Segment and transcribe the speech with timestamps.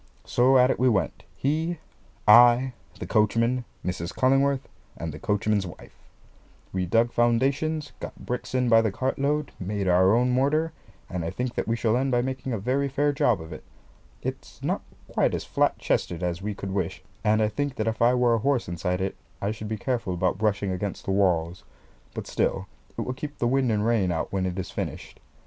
[0.25, 1.77] So at it we went, he,
[2.27, 4.11] I, the coachman, Mrs.
[4.11, 5.95] Cullingworth, and the coachman's wife.
[6.73, 10.73] We dug foundations, got bricks in by the cartload, made our own mortar,
[11.07, 13.63] and I think that we shall end by making a very fair job of it.
[14.23, 18.01] It's not quite as flat chested as we could wish; and I think that if
[18.01, 21.63] I were a horse inside it, I should be careful about brushing against the walls;
[22.15, 22.65] but still
[22.97, 25.19] it will keep the wind and rain out when it is finished.